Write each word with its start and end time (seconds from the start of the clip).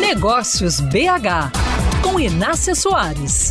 Negócios 0.00 0.80
BH, 0.80 1.52
com 2.02 2.20
Inácia 2.20 2.74
Soares. 2.74 3.50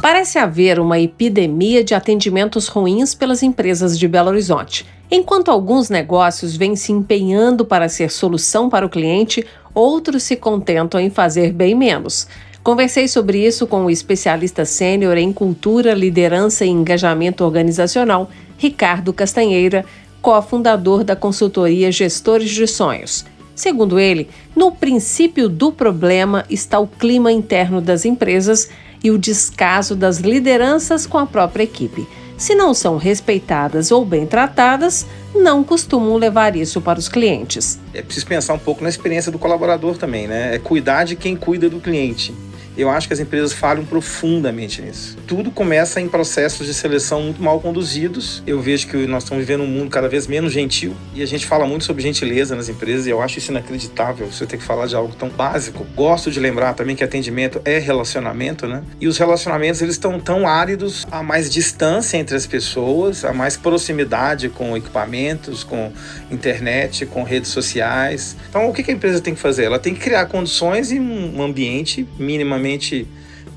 Parece 0.00 0.38
haver 0.38 0.78
uma 0.78 1.00
epidemia 1.00 1.82
de 1.82 1.94
atendimentos 1.94 2.68
ruins 2.68 3.14
pelas 3.14 3.42
empresas 3.42 3.98
de 3.98 4.06
Belo 4.06 4.28
Horizonte. 4.28 4.86
Enquanto 5.10 5.50
alguns 5.50 5.88
negócios 5.88 6.54
vêm 6.54 6.76
se 6.76 6.92
empenhando 6.92 7.64
para 7.64 7.88
ser 7.88 8.10
solução 8.10 8.68
para 8.68 8.86
o 8.86 8.90
cliente, 8.90 9.44
outros 9.74 10.22
se 10.22 10.36
contentam 10.36 11.00
em 11.00 11.10
fazer 11.10 11.50
bem 11.52 11.74
menos. 11.74 12.28
Conversei 12.62 13.08
sobre 13.08 13.44
isso 13.44 13.66
com 13.66 13.84
o 13.84 13.90
especialista 13.90 14.64
sênior 14.64 15.16
em 15.16 15.32
cultura, 15.32 15.94
liderança 15.94 16.64
e 16.64 16.68
engajamento 16.68 17.44
organizacional, 17.44 18.28
Ricardo 18.58 19.12
Castanheira, 19.12 19.84
cofundador 20.26 21.04
da 21.04 21.14
consultoria 21.14 21.92
Gestores 21.92 22.50
de 22.50 22.66
Sonhos. 22.66 23.24
Segundo 23.54 23.96
ele, 23.96 24.28
no 24.56 24.72
princípio 24.72 25.48
do 25.48 25.70
problema 25.70 26.44
está 26.50 26.80
o 26.80 26.88
clima 26.88 27.30
interno 27.30 27.80
das 27.80 28.04
empresas 28.04 28.68
e 29.04 29.12
o 29.12 29.18
descaso 29.18 29.94
das 29.94 30.18
lideranças 30.18 31.06
com 31.06 31.16
a 31.16 31.26
própria 31.26 31.62
equipe. 31.62 32.08
Se 32.36 32.56
não 32.56 32.74
são 32.74 32.96
respeitadas 32.96 33.92
ou 33.92 34.04
bem 34.04 34.26
tratadas, 34.26 35.06
não 35.32 35.62
costumam 35.62 36.16
levar 36.16 36.56
isso 36.56 36.80
para 36.80 36.98
os 36.98 37.08
clientes. 37.08 37.78
É 37.94 38.02
preciso 38.02 38.26
pensar 38.26 38.54
um 38.54 38.58
pouco 38.58 38.82
na 38.82 38.88
experiência 38.88 39.30
do 39.30 39.38
colaborador 39.38 39.96
também, 39.96 40.26
né? 40.26 40.56
É 40.56 40.58
cuidar 40.58 41.04
de 41.04 41.14
quem 41.14 41.36
cuida 41.36 41.70
do 41.70 41.78
cliente 41.78 42.34
eu 42.76 42.90
acho 42.90 43.06
que 43.06 43.14
as 43.14 43.20
empresas 43.20 43.52
falham 43.52 43.84
profundamente 43.84 44.82
nisso. 44.82 45.16
Tudo 45.26 45.50
começa 45.50 46.00
em 46.00 46.08
processos 46.08 46.66
de 46.66 46.74
seleção 46.74 47.22
muito 47.22 47.42
mal 47.42 47.60
conduzidos. 47.60 48.42
Eu 48.46 48.60
vejo 48.60 48.86
que 48.88 48.96
nós 49.06 49.22
estamos 49.22 49.44
vivendo 49.44 49.62
um 49.62 49.66
mundo 49.66 49.90
cada 49.90 50.08
vez 50.08 50.26
menos 50.26 50.52
gentil 50.52 50.94
e 51.14 51.22
a 51.22 51.26
gente 51.26 51.46
fala 51.46 51.66
muito 51.66 51.84
sobre 51.84 52.02
gentileza 52.02 52.54
nas 52.54 52.68
empresas 52.68 53.06
e 53.06 53.10
eu 53.10 53.22
acho 53.22 53.38
isso 53.38 53.50
inacreditável. 53.50 54.26
Você 54.26 54.46
ter 54.46 54.58
que 54.58 54.64
falar 54.64 54.86
de 54.86 54.94
algo 54.94 55.14
tão 55.14 55.28
básico. 55.28 55.86
Gosto 55.94 56.30
de 56.30 56.38
lembrar 56.38 56.74
também 56.74 56.94
que 56.94 57.02
atendimento 57.02 57.60
é 57.64 57.78
relacionamento, 57.78 58.66
né? 58.66 58.82
E 59.00 59.08
os 59.08 59.16
relacionamentos 59.16 59.80
eles 59.80 59.94
estão 59.94 60.20
tão 60.20 60.46
áridos, 60.46 61.06
há 61.10 61.22
mais 61.22 61.50
distância 61.50 62.16
entre 62.16 62.36
as 62.36 62.46
pessoas, 62.46 63.24
há 63.24 63.32
mais 63.32 63.56
proximidade 63.56 64.48
com 64.48 64.76
equipamentos, 64.76 65.64
com 65.64 65.92
internet, 66.30 67.06
com 67.06 67.22
redes 67.22 67.50
sociais. 67.50 68.36
Então, 68.48 68.68
o 68.68 68.72
que 68.72 68.90
a 68.90 68.94
empresa 68.94 69.20
tem 69.20 69.34
que 69.34 69.40
fazer? 69.40 69.64
Ela 69.64 69.78
tem 69.78 69.94
que 69.94 70.00
criar 70.00 70.26
condições 70.26 70.92
e 70.92 71.00
um 71.00 71.42
ambiente 71.42 72.06
minimamente 72.18 72.65
extremamente 72.74 73.06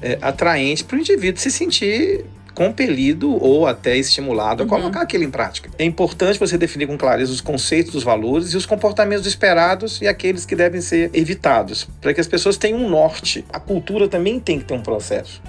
é, 0.01 0.17
atraente 0.21 0.83
para 0.83 0.97
o 0.97 0.99
indivíduo 0.99 1.41
se 1.41 1.51
sentir 1.51 2.25
compelido 2.53 3.41
ou 3.41 3.65
até 3.67 3.97
estimulado 3.97 4.63
a 4.63 4.65
uhum. 4.65 4.69
colocar 4.69 5.01
aquilo 5.01 5.23
em 5.23 5.31
prática. 5.31 5.69
É 5.77 5.85
importante 5.85 6.37
você 6.37 6.57
definir 6.57 6.87
com 6.87 6.97
clareza 6.97 7.31
os 7.31 7.39
conceitos 7.39 7.93
dos 7.93 8.03
valores 8.03 8.49
e 8.53 8.57
os 8.57 8.65
comportamentos 8.65 9.25
esperados 9.25 10.01
e 10.01 10.07
aqueles 10.07 10.45
que 10.45 10.55
devem 10.55 10.81
ser 10.81 11.09
evitados, 11.13 11.87
para 12.01 12.13
que 12.13 12.19
as 12.19 12.27
pessoas 12.27 12.57
tenham 12.57 12.79
um 12.79 12.89
norte. 12.89 13.45
A 13.51 13.59
cultura 13.59 14.07
também 14.09 14.39
tem 14.39 14.59
que 14.59 14.65
ter 14.65 14.73
um 14.73 14.81
processo. 14.81 15.41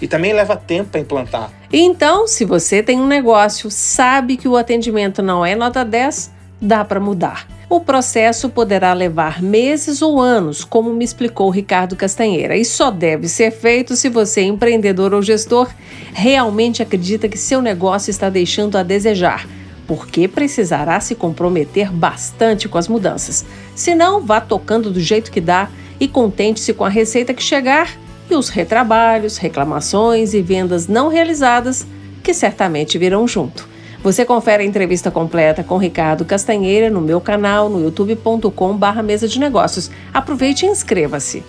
E 0.00 0.08
também 0.08 0.32
leva 0.32 0.56
tempo 0.56 0.90
para 0.90 1.00
implantar. 1.00 1.52
Então, 1.72 2.26
se 2.26 2.44
você 2.44 2.82
tem 2.82 2.98
um 2.98 3.06
negócio, 3.06 3.70
sabe 3.70 4.36
que 4.36 4.48
o 4.48 4.56
atendimento 4.56 5.22
não 5.22 5.44
é 5.44 5.54
nota 5.54 5.84
10, 5.84 6.32
dá 6.60 6.84
para 6.84 6.98
mudar. 6.98 7.46
O 7.68 7.80
processo 7.80 8.50
poderá 8.50 8.92
levar 8.92 9.42
meses 9.42 10.02
ou 10.02 10.20
anos, 10.20 10.64
como 10.64 10.92
me 10.92 11.04
explicou 11.04 11.48
Ricardo 11.48 11.96
Castanheira, 11.96 12.56
e 12.56 12.64
só 12.64 12.90
deve 12.90 13.26
ser 13.26 13.50
feito 13.50 13.96
se 13.96 14.10
você, 14.10 14.42
empreendedor 14.42 15.14
ou 15.14 15.22
gestor, 15.22 15.70
realmente 16.12 16.82
acredita 16.82 17.28
que 17.28 17.38
seu 17.38 17.62
negócio 17.62 18.10
está 18.10 18.28
deixando 18.28 18.76
a 18.76 18.82
desejar, 18.82 19.48
porque 19.86 20.28
precisará 20.28 21.00
se 21.00 21.14
comprometer 21.14 21.90
bastante 21.90 22.68
com 22.68 22.76
as 22.76 22.86
mudanças. 22.86 23.46
Se 23.74 23.94
não, 23.94 24.20
vá 24.20 24.40
tocando 24.40 24.90
do 24.90 25.00
jeito 25.00 25.30
que 25.30 25.40
dá 25.40 25.70
e 25.98 26.06
contente-se 26.06 26.74
com 26.74 26.84
a 26.84 26.90
receita 26.90 27.32
que 27.32 27.42
chegar 27.42 27.96
e 28.30 28.34
os 28.34 28.50
retrabalhos, 28.50 29.38
reclamações 29.38 30.34
e 30.34 30.42
vendas 30.42 30.86
não 30.86 31.08
realizadas 31.08 31.86
que 32.22 32.34
certamente 32.34 32.98
virão 32.98 33.26
junto. 33.26 33.73
Você 34.04 34.22
confere 34.22 34.62
a 34.62 34.66
entrevista 34.66 35.10
completa 35.10 35.64
com 35.64 35.78
Ricardo 35.78 36.26
Castanheira 36.26 36.90
no 36.90 37.00
meu 37.00 37.22
canal 37.22 37.70
no 37.70 37.80
youtube.com/mesa 37.80 39.26
de 39.26 39.40
negócios. 39.40 39.90
Aproveite 40.12 40.66
e 40.66 40.68
inscreva-se. 40.68 41.42